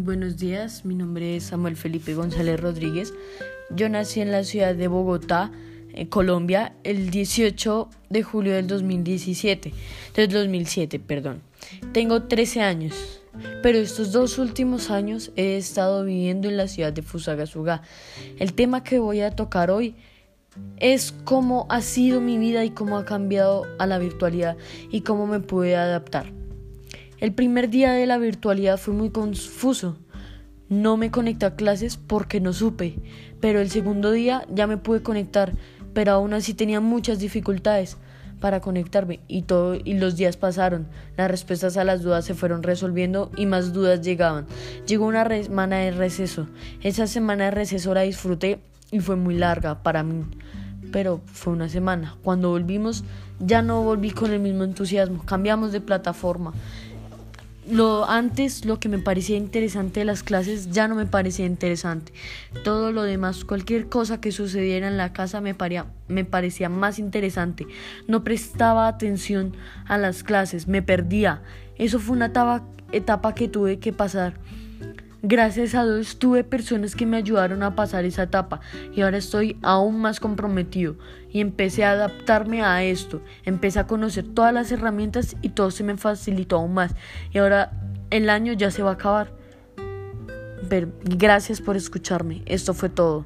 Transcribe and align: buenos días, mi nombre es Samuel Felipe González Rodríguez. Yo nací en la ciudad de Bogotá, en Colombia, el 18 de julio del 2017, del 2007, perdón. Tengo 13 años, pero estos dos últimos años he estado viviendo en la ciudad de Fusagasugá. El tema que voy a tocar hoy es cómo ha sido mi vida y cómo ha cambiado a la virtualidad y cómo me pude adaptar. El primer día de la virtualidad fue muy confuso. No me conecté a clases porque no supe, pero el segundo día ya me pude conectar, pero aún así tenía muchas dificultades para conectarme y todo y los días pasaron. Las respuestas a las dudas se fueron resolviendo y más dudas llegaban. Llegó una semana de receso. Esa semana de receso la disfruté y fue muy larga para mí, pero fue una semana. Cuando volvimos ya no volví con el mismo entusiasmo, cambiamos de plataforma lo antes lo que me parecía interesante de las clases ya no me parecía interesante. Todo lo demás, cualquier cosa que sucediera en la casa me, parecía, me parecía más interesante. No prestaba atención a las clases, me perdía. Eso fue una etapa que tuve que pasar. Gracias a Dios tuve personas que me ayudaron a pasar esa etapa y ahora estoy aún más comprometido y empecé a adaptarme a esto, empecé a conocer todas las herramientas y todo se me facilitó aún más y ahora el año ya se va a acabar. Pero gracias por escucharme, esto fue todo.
buenos 0.00 0.36
días, 0.36 0.84
mi 0.84 0.94
nombre 0.94 1.36
es 1.36 1.44
Samuel 1.44 1.76
Felipe 1.76 2.14
González 2.14 2.58
Rodríguez. 2.60 3.12
Yo 3.70 3.88
nací 3.88 4.20
en 4.20 4.30
la 4.30 4.44
ciudad 4.44 4.74
de 4.74 4.88
Bogotá, 4.88 5.50
en 5.92 6.06
Colombia, 6.06 6.74
el 6.84 7.10
18 7.10 7.88
de 8.08 8.22
julio 8.22 8.54
del 8.54 8.66
2017, 8.66 9.72
del 10.14 10.28
2007, 10.28 10.98
perdón. 10.98 11.42
Tengo 11.92 12.22
13 12.22 12.62
años, 12.62 13.20
pero 13.62 13.78
estos 13.78 14.12
dos 14.12 14.38
últimos 14.38 14.90
años 14.90 15.32
he 15.36 15.56
estado 15.56 16.04
viviendo 16.04 16.48
en 16.48 16.56
la 16.56 16.68
ciudad 16.68 16.92
de 16.92 17.02
Fusagasugá. 17.02 17.82
El 18.38 18.54
tema 18.54 18.84
que 18.84 18.98
voy 18.98 19.20
a 19.20 19.36
tocar 19.36 19.70
hoy 19.70 19.94
es 20.78 21.12
cómo 21.24 21.66
ha 21.70 21.80
sido 21.80 22.20
mi 22.20 22.38
vida 22.38 22.64
y 22.64 22.70
cómo 22.70 22.98
ha 22.98 23.04
cambiado 23.04 23.66
a 23.78 23.86
la 23.86 23.98
virtualidad 23.98 24.56
y 24.90 25.02
cómo 25.02 25.26
me 25.26 25.40
pude 25.40 25.76
adaptar. 25.76 26.41
El 27.22 27.32
primer 27.32 27.70
día 27.70 27.92
de 27.92 28.04
la 28.04 28.18
virtualidad 28.18 28.78
fue 28.78 28.94
muy 28.94 29.10
confuso. 29.10 29.96
No 30.68 30.96
me 30.96 31.12
conecté 31.12 31.46
a 31.46 31.54
clases 31.54 31.96
porque 31.96 32.40
no 32.40 32.52
supe, 32.52 32.98
pero 33.40 33.60
el 33.60 33.70
segundo 33.70 34.10
día 34.10 34.44
ya 34.52 34.66
me 34.66 34.76
pude 34.76 35.04
conectar, 35.04 35.52
pero 35.94 36.10
aún 36.10 36.34
así 36.34 36.52
tenía 36.52 36.80
muchas 36.80 37.20
dificultades 37.20 37.96
para 38.40 38.60
conectarme 38.60 39.20
y 39.28 39.42
todo 39.42 39.76
y 39.76 39.94
los 39.94 40.16
días 40.16 40.36
pasaron. 40.36 40.88
Las 41.16 41.30
respuestas 41.30 41.76
a 41.76 41.84
las 41.84 42.02
dudas 42.02 42.24
se 42.24 42.34
fueron 42.34 42.64
resolviendo 42.64 43.30
y 43.36 43.46
más 43.46 43.72
dudas 43.72 44.00
llegaban. 44.00 44.46
Llegó 44.88 45.06
una 45.06 45.24
semana 45.44 45.76
de 45.76 45.92
receso. 45.92 46.48
Esa 46.80 47.06
semana 47.06 47.44
de 47.44 47.50
receso 47.52 47.94
la 47.94 48.00
disfruté 48.00 48.58
y 48.90 48.98
fue 48.98 49.14
muy 49.14 49.36
larga 49.36 49.84
para 49.84 50.02
mí, 50.02 50.24
pero 50.90 51.20
fue 51.26 51.52
una 51.52 51.68
semana. 51.68 52.16
Cuando 52.24 52.50
volvimos 52.50 53.04
ya 53.38 53.62
no 53.62 53.84
volví 53.84 54.10
con 54.10 54.32
el 54.32 54.40
mismo 54.40 54.64
entusiasmo, 54.64 55.24
cambiamos 55.24 55.70
de 55.70 55.80
plataforma 55.80 56.52
lo 57.70 58.08
antes 58.08 58.64
lo 58.64 58.80
que 58.80 58.88
me 58.88 58.98
parecía 58.98 59.36
interesante 59.36 60.00
de 60.00 60.06
las 60.06 60.22
clases 60.22 60.70
ya 60.70 60.88
no 60.88 60.94
me 60.94 61.06
parecía 61.06 61.46
interesante. 61.46 62.12
Todo 62.64 62.92
lo 62.92 63.02
demás, 63.02 63.44
cualquier 63.44 63.88
cosa 63.88 64.20
que 64.20 64.32
sucediera 64.32 64.88
en 64.88 64.96
la 64.96 65.12
casa 65.12 65.40
me, 65.40 65.54
parecía, 65.54 65.86
me 66.08 66.24
parecía 66.24 66.68
más 66.68 66.98
interesante. 66.98 67.66
No 68.08 68.24
prestaba 68.24 68.88
atención 68.88 69.56
a 69.86 69.98
las 69.98 70.22
clases, 70.22 70.66
me 70.66 70.82
perdía. 70.82 71.42
Eso 71.78 71.98
fue 71.98 72.16
una 72.16 72.32
etapa 72.92 73.34
que 73.34 73.48
tuve 73.48 73.78
que 73.78 73.92
pasar. 73.92 74.34
Gracias 75.24 75.76
a 75.76 75.84
Dios 75.84 76.18
tuve 76.18 76.42
personas 76.42 76.96
que 76.96 77.06
me 77.06 77.16
ayudaron 77.16 77.62
a 77.62 77.76
pasar 77.76 78.04
esa 78.04 78.24
etapa 78.24 78.60
y 78.92 79.02
ahora 79.02 79.18
estoy 79.18 79.56
aún 79.62 80.00
más 80.00 80.18
comprometido 80.18 80.96
y 81.30 81.40
empecé 81.40 81.84
a 81.84 81.92
adaptarme 81.92 82.64
a 82.64 82.82
esto, 82.82 83.22
empecé 83.44 83.78
a 83.78 83.86
conocer 83.86 84.24
todas 84.34 84.52
las 84.52 84.72
herramientas 84.72 85.36
y 85.40 85.50
todo 85.50 85.70
se 85.70 85.84
me 85.84 85.96
facilitó 85.96 86.56
aún 86.56 86.74
más 86.74 86.96
y 87.32 87.38
ahora 87.38 87.70
el 88.10 88.30
año 88.30 88.52
ya 88.52 88.72
se 88.72 88.82
va 88.82 88.90
a 88.90 88.94
acabar. 88.94 89.30
Pero 90.68 90.88
gracias 91.04 91.60
por 91.60 91.76
escucharme, 91.76 92.42
esto 92.46 92.74
fue 92.74 92.88
todo. 92.88 93.24